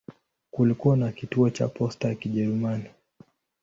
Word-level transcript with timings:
Kulikuwa 0.51 0.97
na 0.97 1.11
kituo 1.11 1.49
cha 1.49 1.67
posta 1.67 2.07
ya 2.07 2.15
Kijerumani. 2.15 2.89